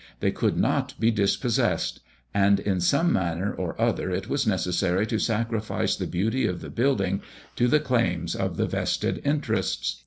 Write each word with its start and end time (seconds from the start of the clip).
They 0.19 0.31
could 0.31 0.57
not 0.57 0.99
be 0.99 1.11
dispossessed; 1.11 1.99
and 2.33 2.59
in 2.59 2.79
some 2.81 3.13
manner 3.13 3.53
or 3.53 3.79
other 3.79 4.09
it 4.09 4.27
was 4.27 4.47
necessary 4.47 5.05
to 5.05 5.19
sacrifice 5.19 5.95
the 5.95 6.07
beauty 6.07 6.47
of 6.47 6.61
the 6.61 6.71
building 6.71 7.21
to 7.57 7.67
the 7.67 7.79
claims 7.79 8.33
of 8.35 8.57
the 8.57 8.65
vested 8.65 9.21
interests. 9.23 9.99